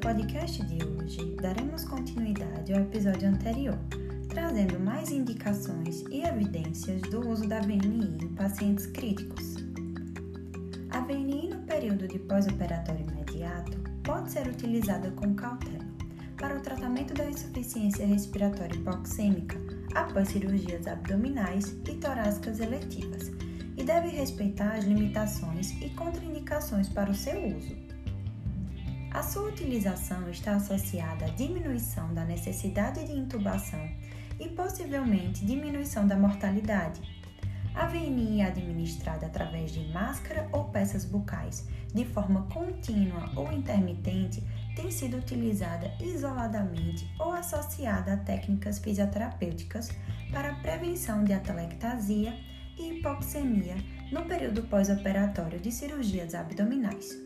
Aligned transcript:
podcast 0.00 0.62
de 0.64 0.82
hoje, 0.82 1.36
daremos 1.42 1.84
continuidade 1.84 2.72
ao 2.72 2.80
episódio 2.80 3.28
anterior, 3.28 3.78
trazendo 4.30 4.80
mais 4.80 5.10
indicações 5.10 6.02
e 6.10 6.22
evidências 6.22 7.02
do 7.02 7.28
uso 7.28 7.46
da 7.46 7.60
VNI 7.60 8.16
em 8.22 8.28
pacientes 8.28 8.86
críticos. 8.86 9.56
A 10.88 11.00
VNI 11.00 11.50
no 11.50 11.62
período 11.64 12.08
de 12.08 12.18
pós-operatório 12.18 13.06
imediato 13.10 13.78
pode 14.02 14.30
ser 14.30 14.46
utilizada 14.48 15.10
com 15.10 15.34
cautela 15.34 15.84
para 16.38 16.56
o 16.56 16.62
tratamento 16.62 17.12
da 17.12 17.28
insuficiência 17.28 18.06
respiratória 18.06 18.74
hipoxêmica 18.74 19.58
após 19.94 20.28
cirurgias 20.28 20.86
abdominais 20.86 21.76
e 21.86 21.94
torácicas 21.96 22.58
eletivas 22.58 23.30
e 23.76 23.84
deve 23.84 24.08
respeitar 24.08 24.76
as 24.76 24.84
limitações 24.84 25.72
e 25.82 25.90
contraindicações 25.90 26.88
para 26.88 27.10
o 27.10 27.14
seu 27.14 27.38
uso. 27.54 27.89
A 29.12 29.24
sua 29.24 29.48
utilização 29.48 30.30
está 30.30 30.54
associada 30.54 31.26
à 31.26 31.28
diminuição 31.30 32.14
da 32.14 32.24
necessidade 32.24 33.04
de 33.04 33.12
intubação 33.12 33.90
e 34.38 34.48
possivelmente 34.48 35.44
diminuição 35.44 36.06
da 36.06 36.16
mortalidade. 36.16 37.00
A 37.74 37.86
VNI 37.86 38.40
é 38.40 38.46
administrada 38.46 39.26
através 39.26 39.72
de 39.72 39.92
máscara 39.92 40.48
ou 40.52 40.64
peças 40.66 41.04
bucais, 41.04 41.66
de 41.92 42.04
forma 42.04 42.46
contínua 42.52 43.30
ou 43.34 43.52
intermitente, 43.52 44.44
tem 44.76 44.90
sido 44.92 45.16
utilizada 45.16 45.92
isoladamente 46.00 47.12
ou 47.18 47.32
associada 47.32 48.14
a 48.14 48.16
técnicas 48.16 48.78
fisioterapêuticas 48.78 49.90
para 50.32 50.52
a 50.52 50.54
prevenção 50.56 51.24
de 51.24 51.32
atelectasia 51.32 52.38
e 52.78 52.98
hipoxemia 52.98 53.76
no 54.12 54.24
período 54.24 54.62
pós-operatório 54.62 55.58
de 55.58 55.70
cirurgias 55.72 56.34
abdominais, 56.34 57.16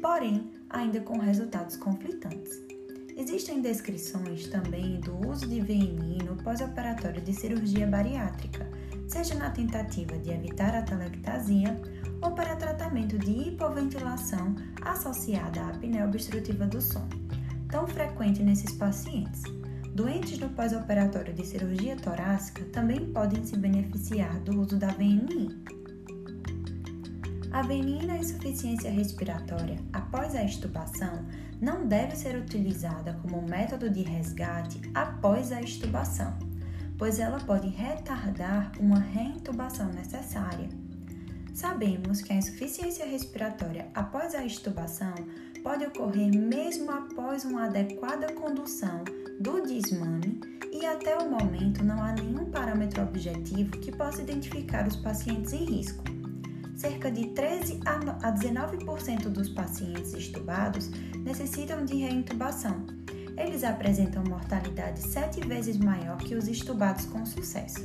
porém 0.00 0.57
ainda 0.70 1.00
com 1.00 1.18
resultados 1.18 1.76
conflitantes. 1.76 2.68
Existem 3.16 3.60
descrições 3.60 4.46
também 4.46 5.00
do 5.00 5.28
uso 5.28 5.48
de 5.48 5.60
VNI 5.60 6.18
no 6.24 6.36
pós-operatório 6.36 7.20
de 7.20 7.32
cirurgia 7.32 7.86
bariátrica, 7.86 8.68
seja 9.08 9.34
na 9.34 9.50
tentativa 9.50 10.16
de 10.18 10.30
evitar 10.30 10.74
a 10.74 10.82
telectasia 10.82 11.76
ou 12.22 12.32
para 12.32 12.54
tratamento 12.56 13.18
de 13.18 13.48
hipoventilação 13.48 14.54
associada 14.82 15.60
à 15.60 15.68
apneia 15.70 16.04
obstrutiva 16.04 16.66
do 16.66 16.80
sono, 16.80 17.08
tão 17.68 17.86
frequente 17.86 18.42
nesses 18.42 18.72
pacientes. 18.74 19.42
Doentes 19.94 20.38
no 20.38 20.48
pós-operatório 20.50 21.34
de 21.34 21.44
cirurgia 21.44 21.96
torácica 21.96 22.64
também 22.66 23.12
podem 23.12 23.44
se 23.44 23.56
beneficiar 23.56 24.38
do 24.40 24.60
uso 24.60 24.76
da 24.76 24.92
VNI. 24.92 25.77
A 27.58 27.62
VNI 27.62 28.06
na 28.06 28.18
insuficiência 28.18 28.88
respiratória 28.88 29.80
após 29.92 30.36
a 30.36 30.44
extubação 30.44 31.26
não 31.60 31.88
deve 31.88 32.14
ser 32.14 32.36
utilizada 32.36 33.18
como 33.20 33.42
método 33.42 33.90
de 33.90 34.02
resgate 34.02 34.80
após 34.94 35.50
a 35.50 35.60
extubação, 35.60 36.38
pois 36.96 37.18
ela 37.18 37.40
pode 37.40 37.66
retardar 37.66 38.70
uma 38.78 39.00
reintubação 39.00 39.88
necessária. 39.88 40.68
Sabemos 41.52 42.22
que 42.22 42.32
a 42.32 42.36
insuficiência 42.36 43.04
respiratória 43.04 43.88
após 43.92 44.36
a 44.36 44.44
extubação 44.46 45.14
pode 45.60 45.84
ocorrer 45.84 46.32
mesmo 46.32 46.92
após 46.92 47.44
uma 47.44 47.64
adequada 47.64 48.32
condução 48.34 49.02
do 49.40 49.66
desmame 49.66 50.40
e 50.70 50.86
até 50.86 51.18
o 51.18 51.28
momento 51.28 51.84
não 51.84 52.00
há 52.00 52.12
nenhum 52.12 52.52
parâmetro 52.52 53.02
objetivo 53.02 53.72
que 53.72 53.90
possa 53.90 54.22
identificar 54.22 54.86
os 54.86 54.94
pacientes 54.94 55.52
em 55.52 55.64
risco 55.64 56.17
cerca 56.78 57.10
de 57.10 57.26
13 57.30 57.80
a 57.84 58.32
19% 58.32 59.28
dos 59.30 59.48
pacientes 59.48 60.14
estubados 60.14 60.88
necessitam 61.24 61.84
de 61.84 61.96
reintubação. 61.96 62.86
Eles 63.36 63.64
apresentam 63.64 64.22
mortalidade 64.22 65.02
sete 65.02 65.40
vezes 65.40 65.76
maior 65.76 66.18
que 66.18 66.36
os 66.36 66.46
estubados 66.46 67.04
com 67.06 67.26
sucesso. 67.26 67.80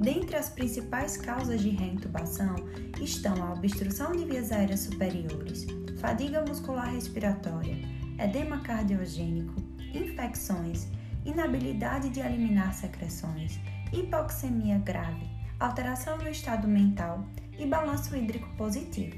Dentre 0.00 0.36
as 0.36 0.48
principais 0.48 1.18
causas 1.18 1.60
de 1.60 1.68
reintubação 1.68 2.54
estão 2.98 3.42
a 3.42 3.52
obstrução 3.52 4.12
de 4.12 4.24
vias 4.24 4.52
aéreas 4.52 4.80
superiores, 4.80 5.66
fadiga 6.00 6.42
muscular 6.42 6.90
respiratória, 6.90 7.76
edema 8.18 8.60
cardiogênico, 8.60 9.54
infecções, 9.92 10.86
inabilidade 11.26 12.08
de 12.08 12.20
eliminar 12.20 12.72
secreções, 12.72 13.60
hipoxemia 13.92 14.78
grave, 14.78 15.28
alteração 15.60 16.16
no 16.16 16.28
estado 16.28 16.66
mental 16.66 17.26
e 17.58 17.66
balanço 17.66 18.16
hídrico 18.16 18.48
positivo. 18.56 19.16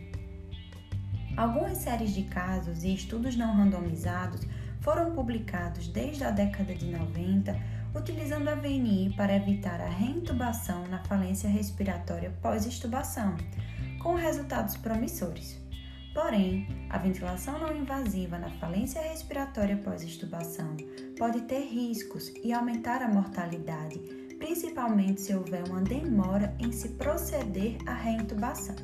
Algumas 1.36 1.78
séries 1.78 2.12
de 2.12 2.24
casos 2.24 2.82
e 2.82 2.94
estudos 2.94 3.36
não 3.36 3.54
randomizados 3.54 4.40
foram 4.80 5.12
publicados 5.12 5.88
desde 5.88 6.24
a 6.24 6.30
década 6.30 6.74
de 6.74 6.86
90 6.86 7.80
utilizando 7.94 8.48
a 8.48 8.54
VNI 8.54 9.14
para 9.16 9.34
evitar 9.34 9.80
a 9.80 9.88
reintubação 9.88 10.86
na 10.86 11.02
falência 11.04 11.48
respiratória 11.48 12.32
pós-extubação, 12.40 13.36
com 14.00 14.14
resultados 14.14 14.76
promissores. 14.76 15.58
Porém, 16.14 16.66
a 16.88 16.98
ventilação 16.98 17.58
não 17.58 17.76
invasiva 17.76 18.38
na 18.38 18.50
falência 18.50 19.00
respiratória 19.00 19.76
pós-extubação 19.76 20.76
pode 21.18 21.42
ter 21.42 21.60
riscos 21.60 22.32
e 22.42 22.52
aumentar 22.52 23.02
a 23.02 23.08
mortalidade, 23.08 24.00
principalmente 24.40 25.20
se 25.20 25.34
houver 25.34 25.62
uma 25.68 25.82
demora 25.82 26.56
em 26.58 26.72
se 26.72 26.88
proceder 26.88 27.76
à 27.86 27.92
reintubação. 27.92 28.74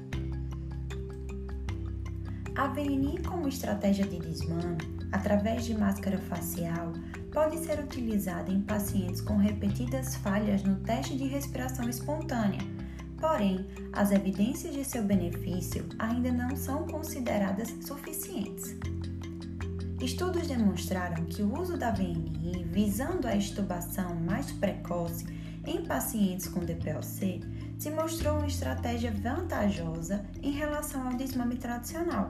A 2.55 2.69
VNI 2.69 3.23
como 3.27 3.49
estratégia 3.49 4.07
de 4.07 4.19
desmame, 4.19 4.79
através 5.11 5.65
de 5.65 5.75
máscara 5.75 6.19
facial, 6.19 6.93
pode 7.33 7.59
ser 7.65 7.81
utilizada 7.81 8.53
em 8.53 8.61
pacientes 8.61 9.21
com 9.21 9.37
repetidas 9.37 10.17
falhas 10.17 10.63
no 10.63 10.77
teste 10.77 11.17
de 11.17 11.25
respiração 11.25 11.89
espontânea. 11.89 12.61
Porém, 13.19 13.67
as 13.95 14.13
evidências 14.13 14.75
de 14.75 14.85
seu 14.85 15.03
benefício 15.03 15.87
ainda 15.99 16.31
não 16.31 16.55
são 16.55 16.87
consideradas 16.87 17.75
suficientes. 17.81 18.77
Estudos 20.01 20.47
demonstraram 20.47 21.25
que 21.25 21.43
o 21.43 21.59
uso 21.59 21.79
da 21.79 21.91
VNI 21.91 22.65
visando 22.71 23.27
a 23.27 23.35
extubação 23.35 24.15
mais 24.15 24.53
precoce 24.53 25.25
em 25.67 25.85
pacientes 25.85 26.47
com 26.49 26.61
DPOC 26.61 27.41
se 27.79 27.91
mostrou 27.91 28.37
uma 28.37 28.47
estratégia 28.47 29.11
vantajosa 29.11 30.25
em 30.43 30.53
relação 30.53 31.09
ao 31.09 31.15
desmame 31.15 31.57
tradicional. 31.57 32.29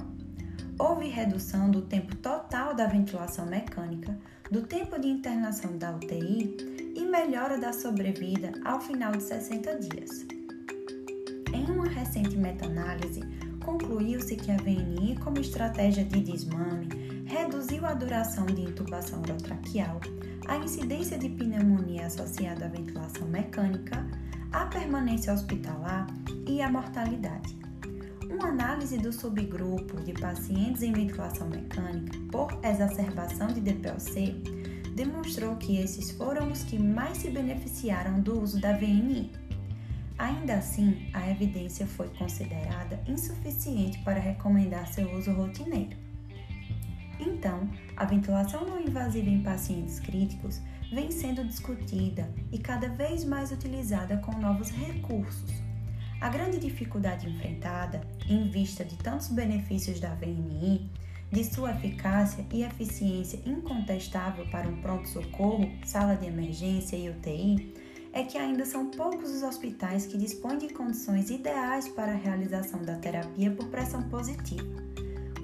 Houve 0.78 1.08
redução 1.08 1.70
do 1.70 1.82
tempo 1.82 2.14
total 2.16 2.74
da 2.74 2.86
ventilação 2.86 3.46
mecânica, 3.46 4.16
do 4.50 4.62
tempo 4.62 5.00
de 5.00 5.08
internação 5.08 5.76
da 5.76 5.90
UTI 5.90 6.92
e 6.94 7.04
melhora 7.04 7.58
da 7.58 7.72
sobrevida 7.72 8.52
ao 8.64 8.80
final 8.80 9.12
de 9.12 9.22
60 9.24 9.78
dias. 9.80 10.24
Em 11.52 11.64
uma 11.64 11.88
recente 11.88 12.36
meta-análise, 12.36 13.20
concluiu-se 13.66 14.36
que 14.36 14.52
a 14.52 14.56
VNI, 14.56 15.16
como 15.16 15.40
estratégia 15.40 16.04
de 16.04 16.20
desmame, 16.20 16.88
reduziu 17.26 17.84
a 17.84 17.92
duração 17.92 18.46
de 18.46 18.62
intubação 18.62 19.20
orotraqueal, 19.22 20.00
a 20.46 20.56
incidência 20.56 21.18
de 21.18 21.28
pneumonia 21.28 22.06
associada 22.06 22.66
à 22.66 22.68
ventilação 22.68 23.26
mecânica, 23.26 24.06
a 24.52 24.66
permanência 24.66 25.32
hospitalar 25.32 26.06
e 26.46 26.62
a 26.62 26.70
mortalidade. 26.70 27.58
Uma 28.30 28.48
análise 28.48 28.98
do 28.98 29.12
subgrupo 29.12 30.00
de 30.00 30.12
pacientes 30.12 30.82
em 30.82 30.92
ventilação 30.92 31.48
mecânica 31.48 32.16
por 32.30 32.56
exacerbação 32.62 33.48
de 33.48 33.60
DPOC 33.60 34.42
demonstrou 34.94 35.56
que 35.56 35.76
esses 35.78 36.12
foram 36.12 36.52
os 36.52 36.62
que 36.62 36.78
mais 36.78 37.18
se 37.18 37.30
beneficiaram 37.30 38.20
do 38.20 38.40
uso 38.40 38.60
da 38.60 38.72
VNI. 38.72 39.30
Ainda 40.18 40.54
assim, 40.54 41.10
a 41.12 41.30
evidência 41.30 41.86
foi 41.86 42.08
considerada 42.08 43.00
insuficiente 43.06 43.98
para 43.98 44.18
recomendar 44.18 44.86
seu 44.86 45.14
uso 45.14 45.32
rotineiro. 45.32 45.96
Então, 47.20 47.68
a 47.96 48.04
ventilação 48.04 48.64
não 48.66 48.80
invasiva 48.80 49.28
em 49.28 49.42
pacientes 49.42 50.00
críticos 50.00 50.60
vem 50.92 51.10
sendo 51.10 51.44
discutida 51.44 52.30
e 52.52 52.58
cada 52.58 52.88
vez 52.88 53.24
mais 53.24 53.50
utilizada 53.52 54.16
com 54.18 54.32
novos 54.38 54.70
recursos. 54.70 55.50
A 56.20 56.28
grande 56.30 56.58
dificuldade 56.58 57.28
enfrentada, 57.28 58.00
em 58.26 58.48
vista 58.48 58.84
de 58.84 58.96
tantos 58.96 59.28
benefícios 59.28 60.00
da 60.00 60.14
VNI, 60.14 60.90
de 61.30 61.44
sua 61.44 61.72
eficácia 61.72 62.46
e 62.52 62.62
eficiência 62.62 63.40
incontestável 63.44 64.46
para 64.46 64.68
um 64.68 64.80
pronto-socorro, 64.80 65.70
sala 65.84 66.14
de 66.14 66.26
emergência 66.26 66.96
e 66.96 67.10
UTI, 67.10 67.74
é 68.16 68.24
que 68.24 68.38
ainda 68.38 68.64
são 68.64 68.86
poucos 68.86 69.30
os 69.30 69.42
hospitais 69.42 70.06
que 70.06 70.16
dispõem 70.16 70.56
de 70.56 70.70
condições 70.72 71.28
ideais 71.28 71.86
para 71.86 72.12
a 72.12 72.16
realização 72.16 72.80
da 72.80 72.96
terapia 72.96 73.50
por 73.50 73.66
pressão 73.66 74.00
positiva 74.04 74.86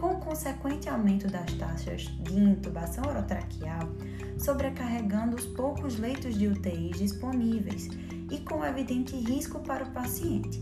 com 0.02 0.14
o 0.14 0.18
consequente 0.18 0.88
aumento 0.88 1.28
das 1.28 1.52
taxas 1.52 2.02
de 2.22 2.34
intubação 2.34 3.04
orotraqueal, 3.04 3.88
sobrecarregando 4.36 5.36
os 5.36 5.46
poucos 5.46 5.96
leitos 5.96 6.36
de 6.36 6.48
UTI 6.48 6.90
disponíveis 6.90 7.88
e 8.28 8.38
com 8.38 8.64
evidente 8.64 9.14
risco 9.14 9.60
para 9.60 9.84
o 9.84 9.90
paciente. 9.92 10.60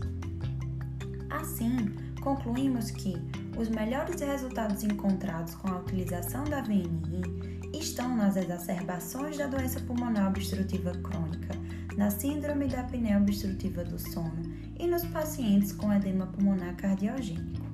Assim, 1.31 1.95
concluímos 2.21 2.91
que 2.91 3.15
os 3.57 3.67
melhores 3.69 4.21
resultados 4.21 4.83
encontrados 4.83 5.55
com 5.55 5.69
a 5.69 5.79
utilização 5.79 6.43
da 6.43 6.61
VNI 6.61 7.71
estão 7.73 8.15
nas 8.15 8.35
exacerbações 8.35 9.37
da 9.37 9.47
doença 9.47 9.79
pulmonar 9.79 10.27
obstrutiva 10.27 10.91
crônica, 10.91 11.55
na 11.97 12.09
síndrome 12.09 12.67
da 12.67 12.81
apneia 12.81 13.17
obstrutiva 13.17 13.83
do 13.83 13.99
sono 13.99 14.43
e 14.79 14.87
nos 14.87 15.05
pacientes 15.05 15.71
com 15.71 15.93
edema 15.93 16.27
pulmonar 16.27 16.75
cardiogênico. 16.75 17.65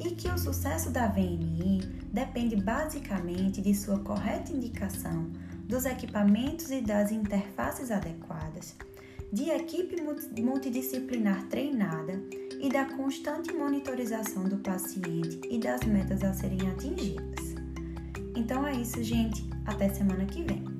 E 0.00 0.10
que 0.10 0.28
o 0.28 0.38
sucesso 0.38 0.90
da 0.90 1.06
VNI 1.06 1.80
depende 2.12 2.56
basicamente 2.56 3.60
de 3.60 3.74
sua 3.74 3.98
correta 4.00 4.52
indicação, 4.52 5.30
dos 5.64 5.86
equipamentos 5.86 6.70
e 6.70 6.80
das 6.80 7.12
interfaces 7.12 7.90
adequadas, 7.90 8.76
de 9.32 9.48
equipe 9.48 9.96
multidisciplinar 10.42 11.46
treinada 11.48 12.20
e 12.60 12.68
da 12.68 12.84
constante 12.84 13.52
monitorização 13.52 14.44
do 14.44 14.58
paciente 14.58 15.40
e 15.48 15.58
das 15.58 15.82
metas 15.84 16.22
a 16.22 16.34
serem 16.34 16.68
atingidas. 16.68 17.54
Então 18.36 18.66
é 18.66 18.74
isso, 18.74 19.02
gente. 19.02 19.48
Até 19.64 19.88
semana 19.88 20.26
que 20.26 20.42
vem. 20.42 20.71